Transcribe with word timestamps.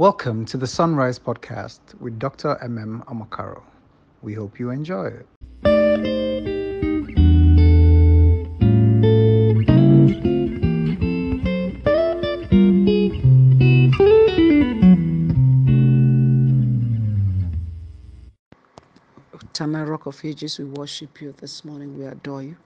Welcome 0.00 0.46
to 0.46 0.56
the 0.56 0.66
Sunrise 0.66 1.18
Podcast 1.18 1.80
with 2.00 2.18
Dr. 2.18 2.56
MM 2.62 3.04
Amakaro. 3.04 3.62
We 4.22 4.32
hope 4.32 4.58
you 4.58 4.70
enjoy 4.70 5.08
it. 5.08 5.26
Eternal 19.34 19.84
Rock 19.84 20.06
of 20.06 20.24
Ages, 20.24 20.58
we 20.58 20.64
worship 20.64 21.20
you 21.20 21.34
this 21.36 21.62
morning. 21.62 21.98
We 21.98 22.06
adore 22.06 22.42
you. 22.42 22.56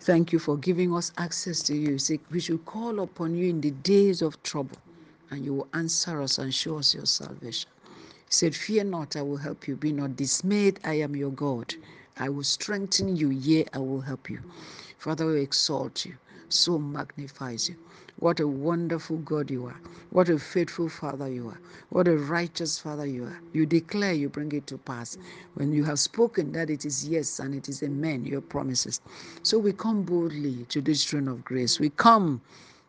Thank 0.00 0.32
you 0.32 0.40
for 0.40 0.56
giving 0.56 0.92
us 0.92 1.12
access 1.18 1.62
to 1.62 1.76
you. 1.76 1.98
We 2.32 2.40
should 2.40 2.64
call 2.64 2.98
upon 2.98 3.36
you 3.36 3.48
in 3.48 3.60
the 3.60 3.70
days 3.70 4.22
of 4.22 4.42
trouble, 4.42 4.76
and 5.30 5.44
you 5.44 5.54
will 5.54 5.68
answer 5.74 6.22
us 6.22 6.38
and 6.38 6.54
show 6.54 6.78
us 6.78 6.94
your 6.94 7.06
salvation. 7.06 7.70
He 8.28 8.34
said, 8.34 8.56
Fear 8.56 8.84
not, 8.84 9.16
I 9.16 9.22
will 9.22 9.38
help 9.38 9.68
you. 9.68 9.76
Be 9.76 9.92
not 9.92 10.16
dismayed, 10.16 10.80
I 10.84 10.94
am 10.94 11.16
your 11.16 11.32
God. 11.32 11.74
I 12.18 12.28
will 12.30 12.44
strengthen 12.44 13.16
you, 13.16 13.30
yea, 13.30 13.66
I 13.74 13.78
will 13.78 14.02
help 14.02 14.30
you. 14.30 14.40
Father, 14.98 15.26
we 15.26 15.40
exalt 15.42 16.06
you, 16.06 16.14
so 16.50 16.78
magnifies 16.78 17.68
you. 17.68 17.76
What 18.20 18.40
a 18.40 18.48
wonderful 18.48 19.18
God 19.18 19.50
you 19.50 19.66
are. 19.66 19.80
What 20.10 20.28
a 20.30 20.38
faithful 20.38 20.88
Father 20.88 21.28
you 21.28 21.48
are. 21.48 21.58
What 21.90 22.08
a 22.08 22.16
righteous 22.16 22.78
Father 22.78 23.06
you 23.06 23.24
are. 23.24 23.40
You 23.52 23.66
declare, 23.66 24.14
you 24.14 24.28
bring 24.28 24.52
it 24.52 24.66
to 24.68 24.78
pass. 24.78 25.18
When 25.54 25.72
you 25.72 25.84
have 25.84 26.00
spoken 26.00 26.52
that 26.52 26.70
it 26.70 26.84
is 26.86 27.08
yes 27.08 27.40
and 27.40 27.54
it 27.54 27.68
is 27.68 27.82
amen, 27.82 28.26
your 28.26 28.42
promises. 28.42 29.00
So 29.42 29.58
we 29.58 29.72
come 29.74 30.02
boldly 30.04 30.66
to 30.70 30.80
this 30.82 31.04
throne 31.04 31.28
of 31.28 31.44
grace. 31.44 31.80
We 31.80 31.90
come 31.90 32.42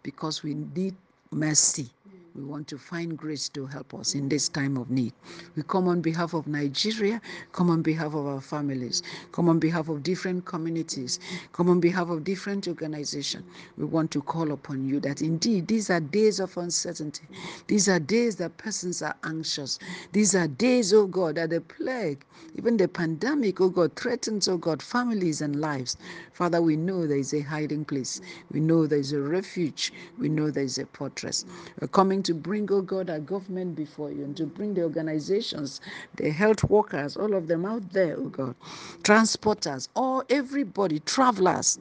because 0.03 0.43
we 0.43 0.55
need 0.55 0.95
mercy. 1.31 1.89
We 2.35 2.43
want 2.43 2.67
to 2.69 2.77
find 2.77 3.17
grace 3.17 3.49
to 3.49 3.65
help 3.65 3.93
us 3.93 4.15
in 4.15 4.29
this 4.29 4.49
time 4.49 4.77
of 4.77 4.89
need. 4.89 5.13
We 5.55 5.63
come 5.63 5.87
on 5.89 6.01
behalf 6.01 6.33
of 6.33 6.47
Nigeria, 6.47 7.21
come 7.51 7.69
on 7.69 7.81
behalf 7.81 8.13
of 8.15 8.25
our 8.25 8.41
families, 8.41 9.03
come 9.33 9.49
on 9.49 9.59
behalf 9.59 9.89
of 9.89 10.03
different 10.03 10.45
communities, 10.45 11.19
come 11.53 11.69
on 11.69 11.81
behalf 11.81 12.09
of 12.09 12.23
different 12.23 12.67
organizations. 12.69 13.45
We 13.77 13.85
want 13.85 14.11
to 14.11 14.21
call 14.21 14.51
upon 14.53 14.87
you 14.87 14.99
that 15.01 15.21
indeed 15.21 15.67
these 15.67 15.89
are 15.89 15.99
days 15.99 16.39
of 16.39 16.55
uncertainty. 16.57 17.25
These 17.67 17.89
are 17.89 17.99
days 17.99 18.37
that 18.37 18.57
persons 18.57 19.01
are 19.01 19.15
anxious. 19.25 19.79
These 20.13 20.35
are 20.35 20.47
days, 20.47 20.93
oh 20.93 21.07
God, 21.07 21.35
that 21.35 21.49
the 21.49 21.61
plague, 21.61 22.25
even 22.55 22.77
the 22.77 22.87
pandemic, 22.87 23.61
oh 23.61 23.69
God, 23.69 23.95
threatens, 23.95 24.47
oh 24.47 24.57
God, 24.57 24.81
families 24.81 25.41
and 25.41 25.59
lives. 25.61 25.97
Father, 26.33 26.61
we 26.61 26.77
know 26.77 27.07
there 27.07 27.17
is 27.17 27.33
a 27.33 27.41
hiding 27.41 27.85
place. 27.85 28.21
We 28.51 28.61
know 28.61 28.87
there 28.87 28.99
is 28.99 29.11
a 29.13 29.21
refuge. 29.21 29.93
We 30.19 30.29
know 30.29 30.49
there 30.51 30.63
is 30.63 30.77
a 30.77 30.85
fortress. 30.87 31.45
We're 31.81 31.87
coming 31.89 32.20
to 32.25 32.33
bring, 32.35 32.69
oh 32.71 32.81
God, 32.81 33.09
our 33.09 33.19
government 33.19 33.75
before 33.75 34.11
you 34.11 34.23
and 34.23 34.37
to 34.37 34.45
bring 34.45 34.73
the 34.75 34.83
organizations, 34.83 35.81
the 36.17 36.31
health 36.31 36.63
workers, 36.65 37.17
all 37.17 37.33
of 37.35 37.47
them 37.47 37.65
out 37.65 37.91
there, 37.93 38.17
oh 38.17 38.29
God, 38.29 38.55
transporters, 39.03 39.89
all 39.95 40.23
everybody, 40.29 40.99
travelers 41.01 41.79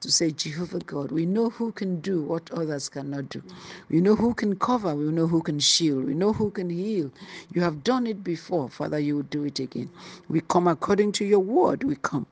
to 0.00 0.10
say, 0.12 0.30
Jehovah 0.30 0.80
God, 0.80 1.12
we 1.12 1.26
know 1.26 1.50
who 1.50 1.72
can 1.72 2.00
do 2.00 2.22
what 2.22 2.50
others 2.52 2.88
cannot 2.88 3.30
do. 3.30 3.42
We 3.90 4.00
know 4.00 4.16
who 4.16 4.34
can 4.34 4.56
cover, 4.58 4.94
we 4.94 5.04
know 5.06 5.26
who 5.26 5.42
can 5.42 5.60
shield, 5.60 6.06
we 6.06 6.14
know 6.14 6.32
who 6.32 6.50
can 6.50 6.70
heal. 6.70 7.10
You 7.54 7.62
have 7.62 7.84
done 7.84 8.06
it 8.06 8.24
before, 8.24 8.68
Father, 8.70 8.98
you 9.00 9.16
will 9.16 9.24
do 9.24 9.44
it 9.44 9.60
again. 9.60 9.90
We 10.28 10.42
come 10.42 10.68
according 10.68 11.12
to 11.12 11.24
your 11.26 11.40
word, 11.40 11.84
we 11.84 11.96
come. 11.96 12.26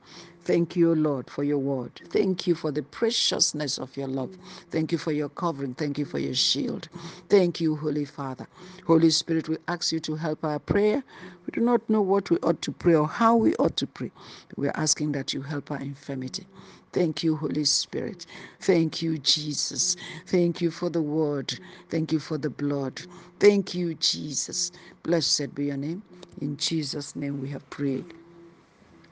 Thank 0.45 0.75
you, 0.77 0.95
Lord, 0.95 1.29
for 1.29 1.43
your 1.43 1.59
word. 1.59 2.01
Thank 2.09 2.47
you 2.47 2.55
for 2.55 2.71
the 2.71 2.83
preciousness 2.83 3.79
of 3.79 3.97
your 3.97 4.07
love. 4.09 4.37
Thank 4.71 4.91
you 4.93 4.99
for 4.99 5.13
your 5.13 5.29
covering. 5.29 5.75
Thank 5.75 5.99
you 5.99 6.05
for 6.05 6.19
your 6.19 6.35
shield. 6.35 6.89
Thank 7.29 7.61
you, 7.61 7.77
Holy 7.77 8.05
Father. 8.05 8.47
Holy 8.87 9.11
Spirit, 9.11 9.49
we 9.49 9.57
ask 9.69 9.91
you 9.93 10.01
to 10.01 10.15
help 10.15 10.45
our 10.45 10.59
prayer. 10.59 11.03
We 11.47 11.51
do 11.53 11.61
not 11.61 11.89
know 11.89 12.01
what 12.01 12.31
we 12.31 12.37
ought 12.39 12.61
to 12.63 12.73
pray 12.73 12.95
or 12.95 13.07
how 13.07 13.37
we 13.37 13.55
ought 13.57 13.77
to 13.77 13.87
pray. 13.87 14.11
We're 14.57 14.73
asking 14.75 15.13
that 15.13 15.33
you 15.33 15.43
help 15.43 15.71
our 15.71 15.81
infirmity. 15.81 16.47
Thank 16.93 17.23
you, 17.23 17.35
Holy 17.37 17.65
Spirit. 17.65 18.25
Thank 18.61 19.01
you, 19.01 19.19
Jesus. 19.19 19.97
Thank 20.27 20.61
you 20.61 20.71
for 20.71 20.89
the 20.89 21.01
word. 21.03 21.59
Thank 21.89 22.13
you 22.13 22.19
for 22.19 22.37
the 22.39 22.51
blood. 22.51 23.01
Thank 23.39 23.75
you, 23.75 23.95
Jesus. 23.95 24.71
Blessed 25.03 25.55
be 25.55 25.65
your 25.67 25.77
name. 25.77 26.03
In 26.41 26.57
Jesus' 26.57 27.15
name 27.15 27.41
we 27.41 27.49
have 27.49 27.69
prayed. 27.69 28.13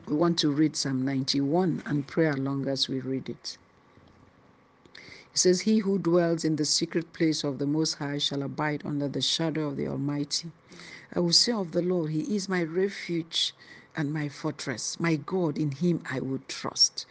We 0.06 0.16
want 0.16 0.38
to 0.40 0.52
read 0.52 0.76
Psalm 0.76 1.06
91 1.06 1.84
and 1.86 2.06
pray 2.06 2.28
along 2.28 2.68
as 2.68 2.90
we 2.90 3.00
read 3.00 3.30
it. 3.30 3.58
It 5.34 5.38
says, 5.38 5.62
He 5.62 5.78
who 5.80 5.98
dwells 5.98 6.44
in 6.44 6.58
the 6.58 6.66
secret 6.66 7.14
place 7.14 7.46
of 7.46 7.58
the 7.58 7.66
Most 7.66 7.96
High 7.96 8.18
shall 8.18 8.44
abide 8.44 8.86
under 8.86 9.08
the 9.08 9.22
shadow 9.22 9.70
of 9.70 9.78
the 9.78 9.88
Almighty. 9.88 10.52
I 11.16 11.22
will 11.22 11.32
say 11.32 11.54
of 11.54 11.72
the 11.72 11.82
Lord, 11.82 12.12
He 12.12 12.36
is 12.36 12.50
my 12.50 12.64
refuge 12.64 13.56
and 13.96 14.12
my 14.12 14.28
fortress. 14.28 15.00
My 15.00 15.16
God, 15.16 15.58
in 15.58 15.72
Him 15.72 16.04
I 16.12 16.20
will 16.20 16.42
trust. 16.50 17.06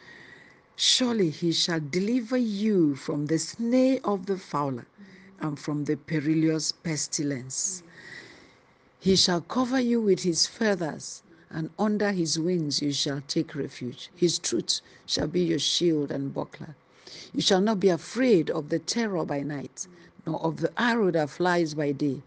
Surely 0.77 1.31
He 1.31 1.51
shall 1.53 1.81
deliver 1.81 2.37
you 2.37 2.95
from 2.95 3.27
the 3.27 3.39
snare 3.39 4.01
of 4.05 4.27
the 4.27 4.37
fowler 4.37 4.87
and 5.41 5.59
from 5.59 5.87
the 5.87 5.97
perilous 5.97 6.73
pestilence. 6.73 7.83
He 9.01 9.17
shall 9.17 9.41
cover 9.41 9.81
you 9.81 10.01
with 10.01 10.21
His 10.25 10.47
feathers 10.47 11.23
and 11.53 11.69
under 11.79 12.13
his 12.13 12.39
wings 12.39 12.81
you 12.81 12.93
shall 12.93 13.23
take 13.29 13.55
refuge. 13.55 14.11
His 14.17 14.39
truth 14.39 14.81
shall 15.07 15.27
be 15.27 15.41
your 15.41 15.59
shield 15.59 16.11
and 16.11 16.33
buckler. 16.33 16.75
You 17.35 17.43
shall 17.43 17.61
not 17.61 17.79
be 17.79 17.91
afraid 17.91 18.51
of 18.51 18.71
the 18.71 18.79
terror 18.79 19.25
by 19.27 19.43
night, 19.43 19.87
nor 20.27 20.41
of 20.43 20.59
the 20.59 20.73
arrow 20.81 21.11
that 21.11 21.29
flies 21.29 21.75
by 21.75 21.93
day, 21.93 22.23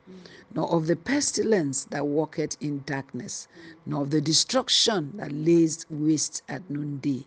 nor 0.54 0.72
of 0.72 0.86
the 0.86 0.96
pestilence 0.96 1.86
that 1.86 2.06
walketh 2.06 2.56
in 2.62 2.84
darkness, 2.86 3.48
nor 3.86 4.04
of 4.04 4.12
the 4.12 4.22
destruction 4.22 5.14
that 5.18 5.32
lays 5.32 5.86
waste 5.90 6.44
at 6.48 6.70
noonday. 6.70 7.26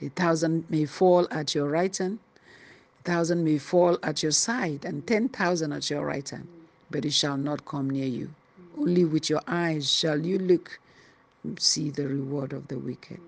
A 0.00 0.08
thousand 0.10 0.64
may 0.70 0.84
fall 0.84 1.26
at 1.32 1.54
your 1.54 1.68
right 1.68 1.96
hand, 1.96 2.20
a 3.00 3.02
thousand 3.02 3.42
may 3.44 3.58
fall 3.58 3.98
at 4.02 4.22
your 4.22 4.32
side, 4.32 4.84
and 4.84 5.06
ten 5.06 5.28
thousand 5.28 5.72
at 5.72 5.90
your 5.90 6.06
right 6.06 6.28
hand, 6.28 6.46
but 6.90 7.04
it 7.04 7.12
shall 7.12 7.36
not 7.36 7.64
come 7.64 7.90
near 7.90 8.06
you. 8.06 8.30
Only 8.78 9.04
with 9.04 9.28
your 9.30 9.42
eyes 9.48 9.90
shall 9.90 10.24
you 10.24 10.38
look 10.38 10.78
see 11.58 11.90
the 11.90 12.08
reward 12.08 12.52
of 12.52 12.68
the 12.68 12.78
wicked. 12.78 13.20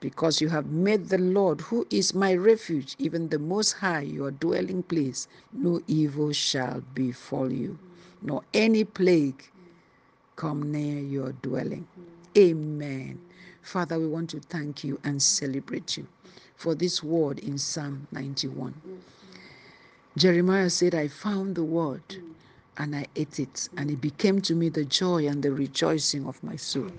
Because 0.00 0.40
you 0.40 0.48
have 0.50 0.66
made 0.66 1.08
the 1.08 1.18
Lord, 1.18 1.60
who 1.62 1.86
is 1.90 2.14
my 2.14 2.34
refuge, 2.34 2.96
even 2.98 3.28
the 3.28 3.38
Most 3.38 3.72
High, 3.72 4.02
your 4.02 4.30
dwelling 4.30 4.82
place, 4.82 5.28
no 5.52 5.80
evil 5.86 6.32
shall 6.32 6.82
befall 6.94 7.52
you, 7.52 7.78
nor 8.22 8.42
any 8.54 8.84
plague 8.84 9.44
come 10.36 10.70
near 10.70 11.00
your 11.00 11.32
dwelling. 11.32 11.86
Amen. 12.36 13.20
Father, 13.62 13.98
we 13.98 14.06
want 14.06 14.30
to 14.30 14.40
thank 14.40 14.84
you 14.84 15.00
and 15.04 15.22
celebrate 15.22 15.96
you 15.96 16.06
for 16.56 16.74
this 16.74 17.02
word 17.02 17.38
in 17.40 17.58
Psalm 17.58 18.06
91. 18.12 18.74
Jeremiah 20.16 20.70
said, 20.70 20.94
I 20.94 21.08
found 21.08 21.56
the 21.56 21.64
word 21.64 22.02
and 22.78 22.94
I 22.94 23.06
ate 23.16 23.40
it, 23.40 23.68
and 23.76 23.90
it 23.90 24.00
became 24.00 24.40
to 24.42 24.54
me 24.54 24.68
the 24.68 24.84
joy 24.84 25.26
and 25.26 25.42
the 25.42 25.52
rejoicing 25.52 26.26
of 26.26 26.42
my 26.44 26.56
soul. 26.56 26.90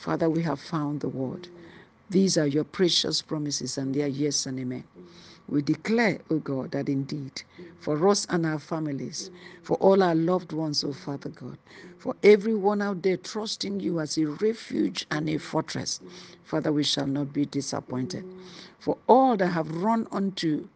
Father, 0.00 0.30
we 0.30 0.42
have 0.42 0.58
found 0.58 1.00
the 1.00 1.10
word. 1.10 1.46
These 2.08 2.38
are 2.38 2.46
your 2.46 2.64
precious 2.64 3.20
promises, 3.20 3.76
and 3.76 3.94
they 3.94 4.02
are 4.02 4.06
yes 4.06 4.46
and 4.46 4.58
amen. 4.58 4.84
We 5.46 5.60
declare, 5.60 6.20
O 6.30 6.36
oh 6.36 6.38
God, 6.38 6.70
that 6.70 6.88
indeed, 6.88 7.42
for 7.80 8.08
us 8.08 8.26
and 8.30 8.46
our 8.46 8.58
families, 8.58 9.30
for 9.62 9.76
all 9.76 10.02
our 10.02 10.14
loved 10.14 10.52
ones, 10.54 10.82
O 10.84 10.88
oh 10.88 10.92
Father 10.94 11.28
God, 11.28 11.58
for 11.98 12.16
everyone 12.22 12.80
out 12.80 13.02
there 13.02 13.18
trusting 13.18 13.80
you 13.80 14.00
as 14.00 14.16
a 14.16 14.24
refuge 14.24 15.04
and 15.10 15.28
a 15.28 15.36
fortress, 15.36 16.00
Father, 16.44 16.72
we 16.72 16.82
shall 16.82 17.06
not 17.06 17.34
be 17.34 17.44
disappointed. 17.44 18.24
For 18.78 18.96
all 19.06 19.36
that 19.36 19.48
have 19.48 19.70
run 19.70 20.06
unto 20.12 20.66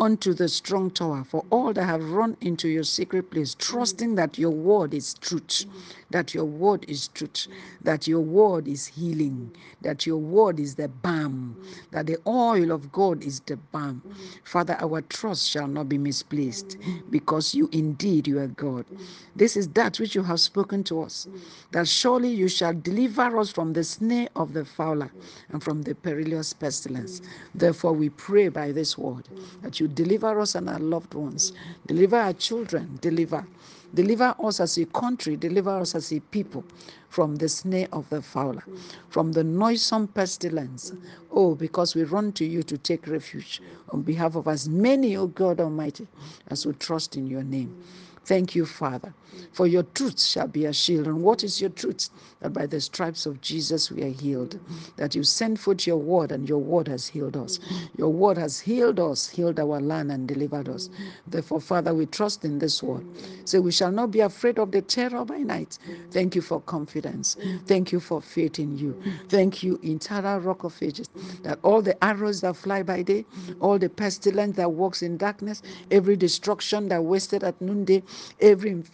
unto 0.00 0.34
the 0.34 0.48
strong 0.48 0.90
tower 0.90 1.24
for 1.24 1.44
all 1.50 1.72
that 1.74 1.84
have 1.84 2.02
run 2.10 2.36
into 2.40 2.68
your 2.68 2.84
secret 2.84 3.30
place, 3.30 3.54
trusting 3.54 4.16
that 4.16 4.38
your 4.38 4.50
word 4.50 4.94
is 4.94 5.14
truth, 5.14 5.66
that 6.10 6.34
your 6.34 6.46
word 6.46 6.84
is 6.88 7.08
truth, 7.08 7.48
that 7.82 8.08
your 8.08 8.20
word 8.20 8.68
is 8.68 8.86
healing, 8.88 9.52
that 9.82 10.06
your 10.06 10.18
word 10.18 10.60
is 10.60 10.76
the 10.76 10.88
balm, 10.88 11.58
that 11.92 12.06
the 12.06 12.18
oil 12.26 12.72
of 12.72 12.92
God 12.92 13.22
is 13.24 13.40
the 13.40 13.56
balm. 13.58 14.02
Father, 14.44 14.76
our 14.80 15.02
trust 15.02 15.48
shall 15.48 15.68
not 15.68 15.88
be 15.88 15.98
misplaced 15.98 16.78
because 17.10 17.54
you 17.54 17.68
indeed 17.72 18.26
you 18.28 18.38
are 18.40 18.48
God. 18.48 18.86
This 19.36 19.56
is 19.56 19.68
that 19.70 20.00
which 20.00 20.14
you 20.16 20.22
have 20.24 20.40
spoken 20.40 20.84
to 20.84 21.02
us, 21.02 21.28
that 21.72 21.88
surely 21.88 22.30
you 22.30 22.48
shall 22.48 22.74
deliver 22.74 23.38
us 23.38 23.50
from 23.50 23.74
the 23.74 23.84
snare 23.84 24.28
of 24.36 24.54
the 24.54 24.64
fowler 24.64 25.12
and 25.50 25.62
from 25.62 25.82
the 25.82 25.94
perilous 25.94 26.52
pestilence. 26.52 27.22
Therefore, 27.54 27.92
we 27.94 28.10
pray 28.10 28.48
by 28.48 28.72
this 28.72 28.98
word 28.98 29.28
that 29.62 29.80
you 29.80 29.88
deliver 29.94 30.40
us 30.40 30.54
and 30.54 30.68
our 30.68 30.78
loved 30.78 31.14
ones, 31.14 31.52
deliver 31.86 32.16
our 32.16 32.32
children, 32.32 32.98
deliver. 33.00 33.46
Deliver 33.92 34.36
us 34.38 34.60
as 34.60 34.78
a 34.78 34.86
country, 34.86 35.36
deliver 35.36 35.70
us 35.70 35.96
as 35.96 36.12
a 36.12 36.20
people 36.20 36.64
from 37.08 37.34
the 37.36 37.48
snare 37.48 37.88
of 37.92 38.08
the 38.08 38.22
fowler, 38.22 38.62
from 39.08 39.32
the 39.32 39.42
noisome 39.42 40.06
pestilence. 40.06 40.92
Oh, 41.32 41.56
because 41.56 41.96
we 41.96 42.04
run 42.04 42.32
to 42.34 42.44
you 42.44 42.62
to 42.62 42.78
take 42.78 43.08
refuge 43.08 43.60
on 43.88 44.02
behalf 44.02 44.36
of 44.36 44.46
as 44.46 44.68
many, 44.68 45.16
O 45.16 45.22
oh 45.22 45.26
God 45.26 45.60
Almighty, 45.60 46.06
as 46.48 46.64
we 46.66 46.72
trust 46.74 47.16
in 47.16 47.26
your 47.26 47.42
name. 47.42 47.82
Thank 48.24 48.54
you, 48.54 48.66
Father, 48.66 49.14
for 49.52 49.66
your 49.66 49.82
truth 49.82 50.20
shall 50.22 50.48
be 50.48 50.66
a 50.66 50.72
shield. 50.72 51.08
And 51.08 51.22
what 51.22 51.44
is 51.44 51.60
your 51.60 51.70
truth? 51.70 52.10
That 52.40 52.52
by 52.52 52.66
the 52.66 52.80
stripes 52.80 53.26
of 53.26 53.40
Jesus 53.40 53.90
we 53.90 54.02
are 54.04 54.08
healed. 54.10 54.60
That 54.96 55.14
you 55.14 55.24
send 55.24 55.60
forth 55.60 55.86
your 55.86 55.98
word, 55.98 56.32
and 56.32 56.48
your 56.48 56.58
word 56.60 56.88
has 56.88 57.08
healed 57.08 57.36
us. 57.36 57.60
Your 57.96 58.10
word 58.12 58.38
has 58.38 58.60
healed 58.60 59.00
us, 59.00 59.28
healed 59.28 59.60
our 59.60 59.80
land, 59.80 60.12
and 60.12 60.28
delivered 60.28 60.68
us. 60.68 60.90
Therefore, 61.26 61.60
Father, 61.60 61.94
we 61.94 62.06
trust 62.06 62.44
in 62.44 62.58
this 62.60 62.82
word. 62.82 63.06
Say, 63.44 63.58
we 63.58 63.72
shall 63.72 63.92
not 63.92 64.10
be 64.12 64.20
afraid 64.20 64.58
of 64.58 64.72
the 64.72 64.82
terror 64.82 65.24
by 65.24 65.38
night. 65.38 65.78
Thank 66.12 66.36
you 66.36 66.42
for 66.42 66.60
confidence. 66.60 67.36
Thank 67.66 67.92
you 67.92 68.00
for 68.00 68.22
faith 68.22 68.58
in 68.58 68.78
you. 68.78 69.00
Thank 69.28 69.62
you, 69.62 69.78
eternal 69.84 70.40
rock 70.40 70.64
of 70.64 70.76
ages, 70.82 71.08
that 71.42 71.58
all 71.62 71.82
the 71.82 72.02
arrows 72.04 72.42
that 72.42 72.56
fly 72.56 72.82
by 72.82 73.02
day, 73.02 73.24
all 73.60 73.78
the 73.78 73.88
pestilence 73.90 74.56
that 74.56 74.72
walks 74.72 75.02
in 75.02 75.16
darkness, 75.16 75.62
every 75.90 76.16
destruction 76.16 76.88
that 76.88 77.02
wasted 77.04 77.44
at 77.44 77.60
noonday, 77.60 78.02
every 78.40 78.84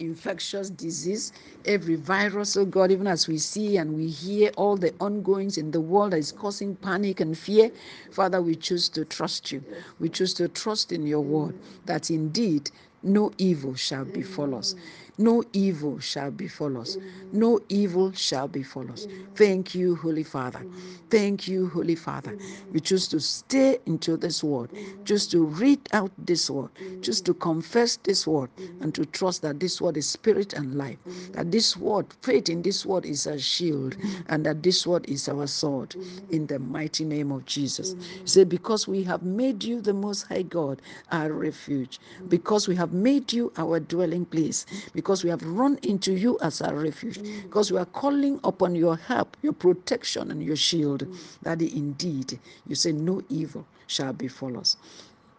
infectious 0.00 0.70
disease, 0.70 1.32
every 1.66 1.96
virus, 1.96 2.56
oh 2.56 2.64
God, 2.64 2.90
even 2.92 3.06
as 3.06 3.28
we 3.28 3.38
see 3.38 3.76
and 3.78 3.94
we 3.96 4.08
hear 4.08 4.50
all 4.56 4.76
the 4.76 4.94
ongoings 5.00 5.58
in 5.58 5.70
the 5.70 5.80
world 5.80 6.12
that 6.12 6.18
is 6.18 6.32
causing 6.32 6.76
panic 6.76 7.20
and 7.20 7.36
fear, 7.38 7.70
Father, 8.12 8.42
we 8.42 8.56
choose 8.56 8.88
to 8.90 9.04
trust 9.04 9.52
you. 9.52 9.62
We 10.00 10.08
choose 10.08 10.34
to 10.34 10.48
trust 10.48 10.92
in 10.92 11.06
your 11.06 11.20
word 11.22 11.56
that 11.86 12.10
indeed 12.10 12.70
no 13.02 13.32
evil 13.38 13.74
shall 13.76 14.04
befall 14.04 14.54
us. 14.54 14.74
No 15.20 15.44
evil 15.54 16.00
shall 16.00 16.32
befall 16.32 16.78
us. 16.78 16.98
No 17.32 17.60
evil 17.70 18.12
shall 18.14 18.48
befall 18.48 18.90
us. 18.92 19.08
Thank 19.36 19.76
you, 19.76 19.96
Holy 19.96 20.24
Father. 20.24 20.66
Thank 21.10 21.48
you, 21.48 21.68
Holy 21.70 21.96
Father. 21.96 22.36
We 22.72 22.80
choose 22.80 23.08
to 23.10 23.20
stay 23.20 23.78
into 23.86 24.18
this 24.18 24.44
word, 24.44 24.72
just 25.06 25.30
to 25.32 25.44
read 25.46 25.88
out 25.94 26.12
this 26.18 26.50
word, 26.50 26.70
just 27.02 27.26
to 27.26 27.34
confess 27.34 27.98
this 27.98 28.26
word, 28.26 28.50
and 28.80 28.94
to 28.96 29.06
trust 29.06 29.42
that 29.42 29.60
this 29.60 29.80
word 29.80 29.98
is 29.98 30.08
spirit 30.10 30.54
and 30.54 30.76
life. 30.76 30.98
That 31.34 31.52
this 31.52 31.76
word, 31.76 32.08
faith 32.22 32.50
in 32.50 32.62
this 32.62 32.86
word 32.86 33.06
is 33.06 33.26
a 33.26 33.38
shield, 33.38 33.96
and 34.28 34.46
that 34.46 34.62
this 34.64 34.86
word 34.86 35.08
is 35.08 35.28
our 35.28 35.46
sword. 35.46 35.96
In 36.30 36.46
the 36.48 36.58
mighty 36.58 37.04
name 37.04 37.32
of 37.32 37.44
Jesus. 37.46 37.96
Say, 38.24 38.44
because 38.44 38.88
we 38.88 39.04
have 39.04 39.22
made 39.22 39.64
you 39.64 39.80
the 39.82 39.94
most 39.94 40.24
high 40.28 40.42
God, 40.42 40.82
our 41.10 41.32
refuge, 41.32 42.00
because 42.28 42.68
we 42.68 42.76
have 42.76 42.92
made 42.92 43.32
you 43.32 43.52
our 43.56 43.80
dwelling 43.80 44.24
place, 44.26 44.66
because 44.94 45.09
we 45.18 45.30
have 45.30 45.42
run 45.42 45.78
into 45.82 46.12
you 46.12 46.38
as 46.40 46.60
our 46.62 46.74
refuge, 46.74 47.18
mm. 47.18 47.42
because 47.42 47.72
we 47.72 47.78
are 47.78 47.86
calling 47.86 48.38
upon 48.44 48.74
your 48.74 48.96
help, 48.96 49.36
your 49.42 49.52
protection, 49.52 50.30
and 50.30 50.42
your 50.42 50.56
shield, 50.56 51.04
mm. 51.04 51.16
that 51.42 51.60
indeed 51.62 52.38
you 52.66 52.74
say 52.74 52.92
no 52.92 53.22
evil 53.28 53.66
shall 53.86 54.12
befall 54.12 54.56
us. 54.58 54.76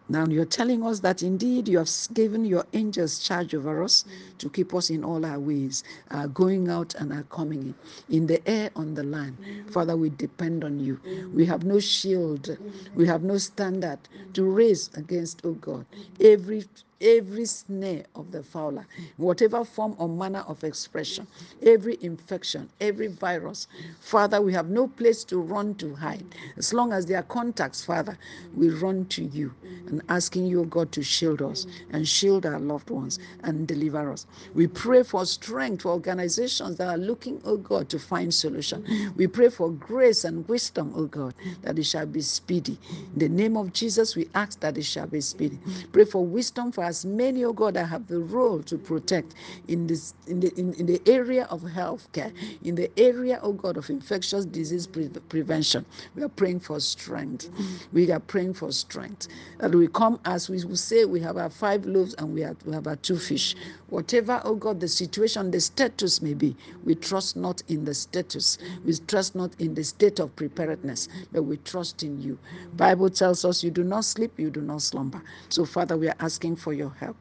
Now 0.08 0.26
you're 0.26 0.44
telling 0.44 0.82
us 0.84 1.00
that 1.00 1.22
indeed 1.22 1.68
you 1.68 1.78
have 1.78 1.90
given 2.12 2.44
your 2.44 2.66
angels 2.74 3.20
charge 3.20 3.54
over 3.54 3.82
us 3.82 4.04
mm. 4.04 4.38
to 4.38 4.50
keep 4.50 4.74
us 4.74 4.90
in 4.90 5.04
all 5.04 5.24
our 5.24 5.38
ways, 5.38 5.84
uh, 6.10 6.26
going 6.26 6.68
out 6.68 6.94
and 6.96 7.12
our 7.12 7.22
coming 7.24 7.74
in, 8.10 8.16
in 8.16 8.26
the 8.26 8.46
air, 8.46 8.70
on 8.76 8.94
the 8.94 9.04
land. 9.04 9.36
Father, 9.70 9.96
we 9.96 10.10
depend 10.10 10.64
on 10.64 10.78
you. 10.80 11.00
We 11.32 11.46
have 11.46 11.64
no 11.64 11.78
shield, 11.80 12.56
we 12.94 13.06
have 13.06 13.22
no 13.22 13.38
standard 13.38 13.98
to 14.34 14.44
raise 14.44 14.90
against, 14.94 15.40
oh 15.44 15.52
God, 15.54 15.86
every 16.20 16.64
every 17.02 17.44
snare 17.44 18.04
of 18.14 18.30
the 18.32 18.42
fowler, 18.42 18.86
whatever 19.16 19.64
form 19.64 19.94
or 19.98 20.08
manner 20.08 20.44
of 20.48 20.64
expression, 20.64 21.26
every 21.62 21.98
infection, 22.00 22.68
every 22.80 23.08
virus. 23.08 23.68
Father, 24.00 24.40
we 24.40 24.52
have 24.52 24.70
no 24.70 24.88
place 24.88 25.24
to 25.24 25.38
run 25.38 25.74
to 25.76 25.94
hide. 25.94 26.24
As 26.56 26.72
long 26.72 26.92
as 26.92 27.06
there 27.06 27.18
are 27.18 27.24
contacts, 27.24 27.84
Father, 27.84 28.16
we 28.54 28.70
run 28.70 29.06
to 29.06 29.24
you 29.24 29.52
and 29.88 30.02
asking 30.08 30.46
you, 30.46 30.64
God, 30.66 30.92
to 30.92 31.02
shield 31.02 31.42
us 31.42 31.66
and 31.90 32.06
shield 32.08 32.46
our 32.46 32.60
loved 32.60 32.90
ones 32.90 33.18
and 33.42 33.66
deliver 33.66 34.10
us. 34.12 34.26
We 34.54 34.66
pray 34.68 35.02
for 35.02 35.26
strength 35.26 35.82
for 35.82 35.90
organizations 35.90 36.76
that 36.78 36.88
are 36.88 36.98
looking, 36.98 37.40
oh 37.44 37.56
God, 37.56 37.88
to 37.90 37.98
find 37.98 38.32
solution. 38.32 39.12
We 39.16 39.26
pray 39.26 39.48
for 39.50 39.70
grace 39.70 40.24
and 40.24 40.46
wisdom, 40.48 40.92
oh 40.96 41.06
God, 41.06 41.34
that 41.62 41.78
it 41.78 41.84
shall 41.84 42.06
be 42.06 42.20
speedy. 42.20 42.78
In 43.14 43.18
the 43.18 43.28
name 43.28 43.56
of 43.56 43.72
Jesus, 43.72 44.16
we 44.16 44.28
ask 44.34 44.60
that 44.60 44.78
it 44.78 44.84
shall 44.84 45.06
be 45.06 45.20
speedy. 45.20 45.58
Pray 45.92 46.04
for 46.04 46.24
wisdom 46.24 46.72
for 46.72 46.84
as 46.92 47.06
many, 47.06 47.44
oh 47.44 47.54
God, 47.54 47.74
that 47.74 47.86
have 47.86 48.06
the 48.08 48.20
role 48.20 48.62
to 48.64 48.78
protect 48.78 49.34
in 49.68 49.86
this 49.88 50.14
in 50.28 50.40
the 50.40 50.50
in, 50.60 50.74
in 50.74 50.86
the 50.86 51.00
area 51.06 51.44
of 51.50 51.62
health 51.70 52.12
care, 52.12 52.32
in 52.64 52.74
the 52.76 52.90
area, 52.98 53.40
oh 53.42 53.54
God, 53.54 53.78
of 53.78 53.90
infectious 53.90 54.44
disease 54.46 54.86
pre- 54.86 55.08
prevention. 55.34 55.86
We 56.16 56.22
are 56.24 56.28
praying 56.28 56.60
for 56.60 56.80
strength. 56.80 57.50
We 57.92 58.10
are 58.12 58.20
praying 58.20 58.54
for 58.54 58.72
strength. 58.72 59.28
That 59.60 59.74
we 59.74 59.88
come 59.88 60.20
as 60.26 60.50
we 60.50 60.64
will 60.64 60.76
say 60.76 61.04
we 61.06 61.20
have 61.20 61.38
our 61.38 61.50
five 61.50 61.86
loaves 61.86 62.14
and 62.18 62.34
we 62.34 62.42
have, 62.42 62.56
we 62.66 62.74
have 62.74 62.86
our 62.86 62.96
two 62.96 63.18
fish. 63.18 63.56
Whatever, 63.88 64.40
oh 64.44 64.54
God, 64.56 64.80
the 64.80 64.88
situation, 64.88 65.50
the 65.50 65.60
status 65.60 66.22
may 66.22 66.34
be, 66.34 66.56
we 66.84 66.94
trust 66.94 67.36
not 67.36 67.62
in 67.68 67.84
the 67.84 67.94
status. 67.94 68.58
We 68.84 68.94
trust 68.94 69.34
not 69.34 69.52
in 69.60 69.74
the 69.74 69.84
state 69.84 70.18
of 70.20 70.34
preparedness, 70.36 71.08
but 71.32 71.42
we 71.44 71.58
trust 71.58 72.02
in 72.02 72.20
you. 72.20 72.38
Bible 72.76 73.10
tells 73.10 73.44
us 73.44 73.62
you 73.62 73.70
do 73.70 73.84
not 73.84 74.04
sleep, 74.04 74.38
you 74.38 74.50
do 74.50 74.60
not 74.62 74.82
slumber. 74.82 75.22
So, 75.48 75.64
Father, 75.64 75.96
we 75.96 76.08
are 76.08 76.16
asking 76.20 76.56
for 76.56 76.71
your 76.72 76.90
help 77.00 77.16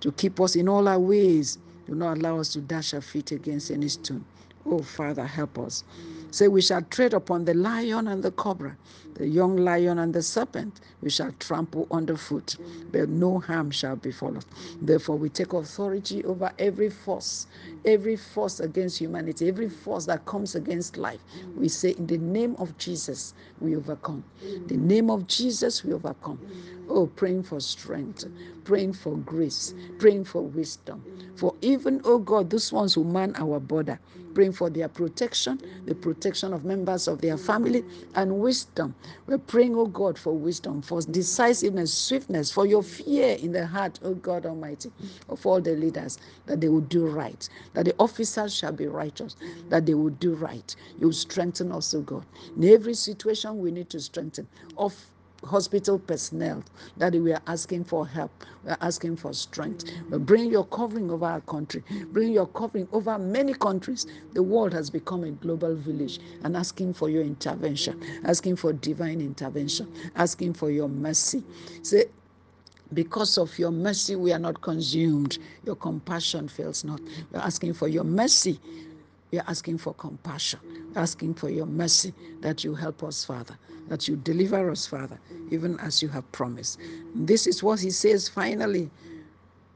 to 0.00 0.12
keep 0.12 0.40
us 0.40 0.56
in 0.56 0.68
all 0.68 0.88
our 0.88 0.98
ways. 0.98 1.58
Do 1.86 1.94
not 1.94 2.18
allow 2.18 2.38
us 2.38 2.52
to 2.54 2.60
dash 2.60 2.94
our 2.94 3.00
feet 3.00 3.32
against 3.32 3.70
any 3.70 3.88
stone. 3.88 4.24
Oh, 4.64 4.82
Father, 4.82 5.26
help 5.26 5.58
us. 5.58 5.84
Say, 6.30 6.48
we 6.48 6.62
shall 6.62 6.82
tread 6.82 7.14
upon 7.14 7.44
the 7.44 7.54
lion 7.54 8.08
and 8.08 8.22
the 8.22 8.30
cobra, 8.32 8.76
the 9.14 9.26
young 9.28 9.56
lion 9.56 9.98
and 9.98 10.14
the 10.14 10.22
serpent. 10.22 10.80
We 11.02 11.10
shall 11.10 11.32
trample 11.38 11.88
underfoot, 11.90 12.56
but 12.92 13.08
no 13.08 13.40
harm 13.40 13.70
shall 13.70 13.96
befall 13.96 14.36
us. 14.36 14.46
Therefore, 14.80 15.16
we 15.16 15.28
take 15.30 15.52
authority 15.52 16.24
over 16.24 16.52
every 16.58 16.90
force, 16.90 17.46
every 17.84 18.16
force 18.16 18.60
against 18.60 18.98
humanity, 18.98 19.48
every 19.48 19.68
force 19.68 20.06
that 20.06 20.26
comes 20.26 20.54
against 20.54 20.96
life. 20.96 21.20
We 21.56 21.68
say, 21.68 21.90
in 21.92 22.06
the 22.06 22.18
name 22.18 22.56
of 22.58 22.76
Jesus, 22.78 23.34
we 23.60 23.76
overcome. 23.76 24.24
The 24.66 24.76
name 24.76 25.10
of 25.10 25.26
Jesus, 25.26 25.84
we 25.84 25.92
overcome. 25.92 26.40
Oh, 26.88 27.06
praying 27.06 27.44
for 27.44 27.60
strength, 27.60 28.26
praying 28.64 28.94
for 28.94 29.16
grace, 29.16 29.74
praying 29.98 30.24
for 30.24 30.42
wisdom. 30.42 31.04
For 31.36 31.54
even, 31.62 32.00
oh 32.04 32.18
God, 32.18 32.50
those 32.50 32.72
ones 32.72 32.94
who 32.94 33.04
man 33.04 33.34
our 33.36 33.60
border, 33.60 33.98
praying 34.34 34.52
for 34.52 34.70
their 34.70 34.88
protection, 34.88 35.60
the 35.86 35.94
protection 35.94 36.19
of 36.54 36.64
members 36.64 37.08
of 37.08 37.20
their 37.20 37.36
family, 37.38 37.84
and 38.14 38.38
wisdom. 38.40 38.94
We're 39.26 39.38
praying, 39.38 39.76
oh 39.76 39.86
God, 39.86 40.18
for 40.18 40.36
wisdom, 40.36 40.82
for 40.82 41.00
decisiveness, 41.02 41.92
swiftness, 41.94 42.50
for 42.52 42.66
your 42.66 42.82
fear 42.82 43.36
in 43.36 43.52
the 43.52 43.66
heart, 43.66 43.98
oh 44.02 44.14
God 44.14 44.46
Almighty, 44.46 44.92
of 45.28 45.46
all 45.46 45.60
the 45.60 45.72
leaders, 45.76 46.18
that 46.46 46.60
they 46.60 46.68
will 46.68 46.80
do 46.82 47.06
right, 47.08 47.48
that 47.74 47.86
the 47.86 47.94
officers 47.98 48.54
shall 48.54 48.72
be 48.72 48.86
righteous, 48.88 49.36
that 49.68 49.86
they 49.86 49.94
will 49.94 50.10
do 50.10 50.34
right. 50.34 50.74
You 50.98 51.12
strengthen 51.12 51.72
us, 51.72 51.94
oh 51.94 52.02
God. 52.02 52.26
In 52.56 52.64
every 52.64 52.94
situation, 52.94 53.58
we 53.58 53.70
need 53.72 53.90
to 53.90 54.00
strengthen. 54.00 54.48
Of 54.76 55.09
hospital 55.44 55.98
personnel 55.98 56.62
that 56.96 57.14
we 57.14 57.32
are 57.32 57.42
asking 57.46 57.84
for 57.84 58.06
help 58.06 58.30
we're 58.64 58.76
asking 58.80 59.16
for 59.16 59.32
strength. 59.32 59.90
Bring 60.10 60.50
your 60.50 60.64
covering 60.66 61.10
over 61.10 61.24
our 61.24 61.40
country. 61.40 61.82
Bring 62.12 62.32
your 62.32 62.46
covering 62.46 62.88
over 62.92 63.18
many 63.18 63.54
countries. 63.54 64.06
The 64.34 64.42
world 64.42 64.72
has 64.74 64.90
become 64.90 65.24
a 65.24 65.30
global 65.30 65.74
village 65.74 66.20
and 66.44 66.56
asking 66.56 66.94
for 66.94 67.08
your 67.08 67.22
intervention 67.22 68.00
asking 68.24 68.56
for 68.56 68.72
divine 68.72 69.20
intervention 69.20 69.92
asking 70.16 70.54
for 70.54 70.70
your 70.70 70.88
mercy. 70.88 71.42
Say 71.82 72.06
because 72.92 73.38
of 73.38 73.56
your 73.58 73.70
mercy 73.70 74.16
we 74.16 74.32
are 74.32 74.38
not 74.38 74.60
consumed. 74.60 75.38
Your 75.64 75.76
compassion 75.76 76.48
fails 76.48 76.84
not. 76.84 77.00
We're 77.32 77.40
asking 77.40 77.74
for 77.74 77.88
your 77.88 78.04
mercy 78.04 78.60
we 79.32 79.38
are 79.38 79.44
asking 79.48 79.78
for 79.78 79.94
compassion, 79.94 80.60
asking 80.96 81.34
for 81.34 81.50
your 81.50 81.66
mercy 81.66 82.12
that 82.40 82.64
you 82.64 82.74
help 82.74 83.02
us, 83.02 83.24
Father, 83.24 83.56
that 83.88 84.08
you 84.08 84.16
deliver 84.16 84.70
us, 84.70 84.86
Father, 84.86 85.18
even 85.50 85.78
as 85.80 86.02
you 86.02 86.08
have 86.08 86.30
promised. 86.32 86.80
This 87.14 87.46
is 87.46 87.62
what 87.62 87.80
he 87.80 87.90
says 87.90 88.28
finally 88.28 88.90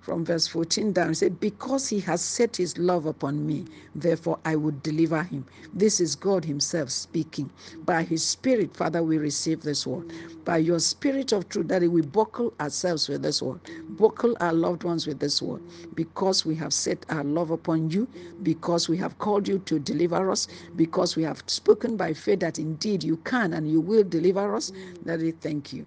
from 0.05 0.25
verse 0.25 0.47
14 0.47 0.93
down. 0.93 1.09
He 1.09 1.15
said, 1.15 1.41
Because 1.41 1.89
he 1.89 2.01
has 2.01 2.23
set 2.23 2.57
his 2.57 2.77
love 2.77 3.07
upon 3.07 3.47
me, 3.47 3.65
therefore 3.95 4.39
I 4.45 4.55
would 4.57 4.83
deliver 4.83 5.23
him. 5.23 5.47
This 5.73 5.99
is 5.99 6.15
God 6.15 6.45
himself 6.45 6.91
speaking. 6.91 7.51
By 7.87 8.03
his 8.03 8.23
spirit, 8.23 8.77
Father, 8.77 9.03
we 9.03 9.17
receive 9.19 9.63
this 9.63 9.87
word. 9.87 10.13
By 10.45 10.59
your 10.59 10.79
spirit 10.81 11.33
of 11.33 11.49
truth, 11.49 11.69
that 11.69 11.83
we 11.83 12.03
buckle 12.03 12.53
ourselves 12.61 13.09
with 13.09 13.23
this 13.23 13.41
word, 13.43 13.61
buckle 13.91 14.37
our 14.41 14.53
loved 14.53 14.85
ones 14.85 15.07
with 15.07 15.21
this 15.21 15.41
word, 15.41 15.63
because 15.95 16.45
we 16.45 16.55
have 16.57 16.75
set 16.75 17.07
our 17.09 17.25
love 17.25 17.51
upon 17.51 17.91
you, 17.91 18.07
because 18.43 18.89
we 18.91 18.99
have 18.99 19.19
called 19.19 19.49
you 19.49 19.59
to 19.61 19.79
deliver 19.79 20.31
us, 20.31 20.49
because 20.77 21.17
we 21.17 21.23
have 21.23 21.43
spoken 21.47 21.97
by 21.97 22.13
faith 22.13 22.41
that 22.41 22.59
indeed 22.59 23.03
you 23.03 23.17
can 23.19 23.55
and 23.55 23.71
you 23.71 23.81
will 23.81 24.05
deliver 24.05 24.55
us. 24.55 24.71
That 25.05 25.21
we 25.21 25.31
thank 25.33 25.73
you, 25.73 25.87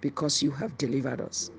because 0.00 0.42
you 0.42 0.50
have 0.52 0.78
delivered 0.78 1.20
us. 1.20 1.50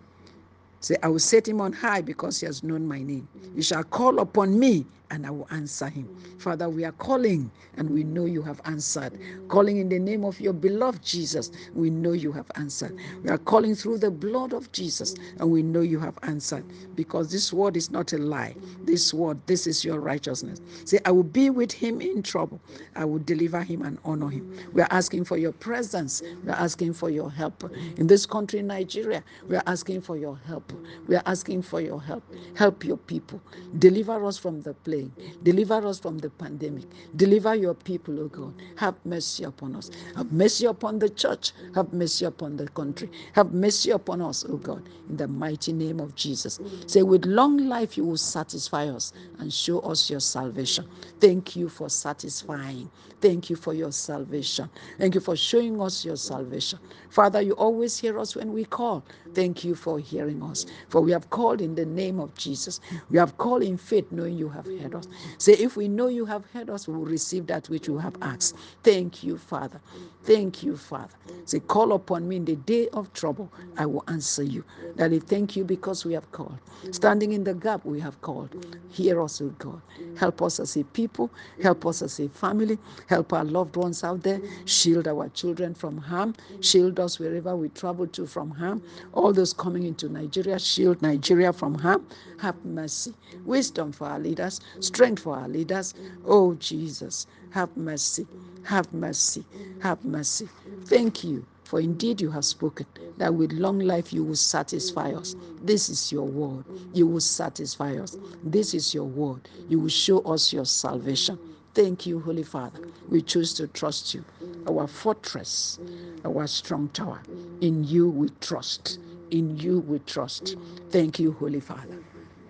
Say, 0.79 0.95
I 1.01 1.07
will 1.07 1.19
set 1.19 1.47
him 1.47 1.59
on 1.61 1.73
high 1.73 2.01
because 2.01 2.39
he 2.39 2.45
has 2.45 2.63
known 2.63 2.87
my 2.87 3.01
name. 3.01 3.27
He 3.55 3.61
shall 3.61 3.83
call 3.83 4.19
upon 4.19 4.57
me 4.59 4.85
and 5.11 5.25
I 5.27 5.31
will 5.31 5.47
answer 5.51 5.87
him. 5.89 6.09
Father, 6.39 6.69
we 6.69 6.85
are 6.85 6.93
calling 6.93 7.51
and 7.75 7.89
we 7.89 8.03
know 8.03 8.25
you 8.25 8.41
have 8.43 8.61
answered. 8.65 9.19
Calling 9.49 9.77
in 9.77 9.89
the 9.89 9.99
name 9.99 10.25
of 10.25 10.39
your 10.39 10.53
beloved 10.53 11.03
Jesus, 11.03 11.51
we 11.73 11.89
know 11.89 12.13
you 12.13 12.31
have 12.33 12.51
answered. 12.55 12.95
We 13.23 13.29
are 13.29 13.37
calling 13.39 13.75
through 13.75 13.99
the 13.99 14.11
blood 14.11 14.53
of 14.53 14.71
Jesus 14.71 15.15
and 15.39 15.51
we 15.51 15.63
know 15.63 15.81
you 15.81 15.99
have 15.99 16.17
answered 16.23 16.65
because 16.95 17.31
this 17.31 17.53
word 17.53 17.77
is 17.77 17.91
not 17.91 18.13
a 18.13 18.17
lie. 18.17 18.55
This 18.83 19.13
word, 19.13 19.45
this 19.47 19.67
is 19.67 19.85
your 19.85 19.99
righteousness. 19.99 20.61
Say, 20.85 20.99
I 21.05 21.11
will 21.11 21.23
be 21.23 21.49
with 21.49 21.71
him 21.71 22.01
in 22.01 22.23
trouble. 22.23 22.61
I 22.95 23.05
will 23.05 23.19
deliver 23.19 23.61
him 23.63 23.81
and 23.83 23.99
honor 24.05 24.29
him. 24.29 24.45
We 24.73 24.81
are 24.81 24.87
asking 24.91 25.25
for 25.25 25.37
your 25.37 25.53
presence. 25.53 26.21
We 26.43 26.51
are 26.51 26.57
asking 26.59 26.93
for 26.93 27.09
your 27.09 27.31
help. 27.31 27.63
In 27.97 28.07
this 28.07 28.25
country, 28.25 28.61
Nigeria, 28.61 29.23
we 29.47 29.55
are 29.57 29.63
asking 29.67 30.01
for 30.01 30.17
your 30.17 30.37
help. 30.37 30.73
We 31.07 31.15
are 31.15 31.23
asking 31.25 31.63
for 31.63 31.81
your 31.81 32.01
help. 32.01 32.23
Help 32.55 32.83
your 32.85 32.97
people. 32.97 33.41
Deliver 33.77 34.25
us 34.25 34.37
from 34.37 34.61
the 34.61 34.73
plague 34.97 35.11
Deliver 35.43 35.85
us 35.87 35.99
from 35.99 36.17
the 36.19 36.29
pandemic. 36.29 36.85
Deliver 37.15 37.55
your 37.55 37.73
people, 37.73 38.19
O 38.19 38.27
God. 38.27 38.53
Have 38.77 38.95
mercy 39.05 39.43
upon 39.43 39.75
us. 39.75 39.91
Have 40.15 40.31
mercy 40.31 40.65
upon 40.65 40.99
the 40.99 41.09
church. 41.09 41.53
Have 41.75 41.93
mercy 41.93 42.25
upon 42.25 42.57
the 42.57 42.67
country. 42.69 43.09
Have 43.33 43.53
mercy 43.53 43.91
upon 43.91 44.21
us, 44.21 44.45
O 44.49 44.57
God, 44.57 44.89
in 45.09 45.17
the 45.17 45.27
mighty 45.27 45.73
name 45.73 45.99
of 45.99 46.15
Jesus. 46.15 46.59
Say, 46.87 47.03
with 47.03 47.25
long 47.25 47.57
life, 47.69 47.97
you 47.97 48.05
will 48.05 48.17
satisfy 48.17 48.87
us 48.89 49.13
and 49.39 49.51
show 49.53 49.79
us 49.81 50.09
your 50.09 50.19
salvation. 50.19 50.87
Thank 51.19 51.55
you 51.55 51.69
for 51.69 51.89
satisfying. 51.89 52.89
Thank 53.21 53.49
you 53.49 53.55
for 53.55 53.73
your 53.73 53.91
salvation. 53.91 54.69
Thank 54.99 55.15
you 55.15 55.21
for 55.21 55.35
showing 55.35 55.81
us 55.81 56.05
your 56.05 56.17
salvation. 56.17 56.79
Father, 57.09 57.41
you 57.41 57.53
always 57.53 57.97
hear 57.97 58.19
us 58.19 58.35
when 58.35 58.53
we 58.53 58.65
call. 58.65 59.05
Thank 59.33 59.63
you 59.63 59.75
for 59.75 59.99
hearing 59.99 60.41
us. 60.43 60.65
For 60.89 61.01
we 61.01 61.11
have 61.11 61.29
called 61.29 61.61
in 61.61 61.75
the 61.75 61.85
name 61.85 62.19
of 62.19 62.33
Jesus. 62.35 62.79
We 63.09 63.17
have 63.17 63.37
called 63.37 63.63
in 63.63 63.77
faith, 63.77 64.11
knowing 64.11 64.37
you 64.37 64.49
have 64.49 64.67
heard 64.79 64.86
us. 64.95 65.07
Say, 65.37 65.53
if 65.53 65.77
we 65.77 65.87
know 65.87 66.07
you 66.07 66.25
have 66.25 66.45
heard 66.53 66.69
us, 66.69 66.87
we 66.87 66.95
will 66.95 67.05
receive 67.05 67.47
that 67.47 67.69
which 67.69 67.87
you 67.87 67.97
have 67.97 68.15
asked. 68.21 68.55
Thank 68.83 69.23
you, 69.23 69.37
Father. 69.37 69.79
Thank 70.23 70.63
you, 70.63 70.77
Father. 70.77 71.13
Say, 71.45 71.59
call 71.59 71.93
upon 71.93 72.27
me 72.27 72.37
in 72.37 72.45
the 72.45 72.55
day 72.55 72.89
of 72.93 73.13
trouble. 73.13 73.51
I 73.77 73.85
will 73.85 74.03
answer 74.07 74.43
you. 74.43 74.63
Daddy, 74.97 75.19
thank 75.19 75.55
you 75.55 75.63
because 75.63 76.05
we 76.05 76.13
have 76.13 76.31
called. 76.31 76.59
Standing 76.91 77.33
in 77.33 77.43
the 77.43 77.53
gap, 77.53 77.85
we 77.85 77.99
have 78.01 78.21
called. 78.21 78.55
Hear 78.89 79.21
us, 79.21 79.41
O 79.41 79.49
God. 79.59 79.81
Help 80.15 80.41
us 80.41 80.59
as 80.59 80.75
a 80.77 80.83
people. 80.83 81.31
Help 81.61 81.85
us 81.85 82.01
as 82.01 82.19
a 82.19 82.29
family. 82.29 82.77
Help 83.07 83.33
our 83.33 83.43
loved 83.45 83.75
ones 83.75 84.03
out 84.03 84.23
there. 84.23 84.41
Shield 84.65 85.07
our 85.07 85.29
children 85.29 85.73
from 85.75 85.97
harm. 85.97 86.35
Shield 86.61 86.99
us 86.99 87.19
wherever 87.19 87.55
we 87.55 87.69
travel 87.69 88.07
to 88.07 88.25
from 88.27 88.51
harm. 88.51 88.81
All 89.13 89.33
those 89.33 89.53
coming 89.53 89.83
into 89.83 90.09
Nigeria, 90.09 90.59
shield 90.59 91.01
Nigeria 91.01 91.53
from 91.53 91.75
harm. 91.75 92.07
Have 92.39 92.63
mercy. 92.65 93.13
Wisdom 93.45 93.91
for 93.91 94.07
our 94.07 94.19
leaders. 94.19 94.59
Strength 94.81 95.23
for 95.23 95.37
our 95.37 95.47
leaders. 95.47 95.93
Mm. 95.93 96.21
Oh, 96.25 96.55
Jesus, 96.55 97.27
have 97.51 97.75
mercy. 97.77 98.27
Have 98.63 98.93
mercy. 98.93 99.45
Have 99.81 100.03
mercy. 100.05 100.49
Thank 100.85 101.23
you 101.23 101.45
for 101.63 101.79
indeed 101.79 102.21
you 102.21 102.31
have 102.31 102.45
spoken 102.45 102.87
that 103.17 103.33
with 103.33 103.51
long 103.53 103.79
life 103.79 104.13
you 104.13 104.23
will 104.23 104.35
satisfy 104.35 105.11
us. 105.11 105.35
This 105.61 105.89
is 105.89 106.11
your 106.11 106.25
word. 106.27 106.65
You 106.93 107.07
will 107.07 107.19
satisfy 107.21 107.97
us. 107.97 108.17
This 108.43 108.73
is 108.73 108.93
your 108.93 109.05
word. 109.05 109.49
You 109.67 109.79
will 109.79 109.89
show 109.89 110.19
us 110.21 110.53
your 110.53 110.65
salvation. 110.65 111.39
Thank 111.73 112.05
you, 112.05 112.19
Holy 112.21 112.43
Father. 112.43 112.79
We 113.09 113.21
choose 113.21 113.53
to 113.55 113.67
trust 113.67 114.13
you, 114.13 114.25
our 114.67 114.87
fortress, 114.87 115.79
our 116.25 116.47
strong 116.47 116.89
tower. 116.89 117.21
In 117.61 117.83
you 117.83 118.09
we 118.09 118.29
trust. 118.41 118.99
In 119.31 119.57
you 119.57 119.79
we 119.81 119.99
trust. 119.99 120.57
Thank 120.91 121.19
you, 121.19 121.33
Holy 121.33 121.59
Father. 121.59 121.99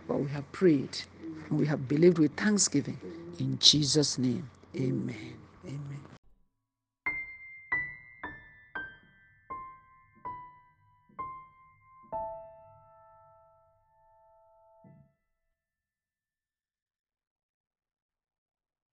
For 0.07 0.17
we 0.17 0.29
have 0.31 0.51
prayed 0.51 0.97
and 1.49 1.59
we 1.59 1.65
have 1.67 1.87
believed 1.87 2.19
with 2.19 2.35
thanksgiving. 2.35 2.99
In 3.39 3.59
Jesus' 3.59 4.17
name, 4.17 4.49
amen. 4.77 5.35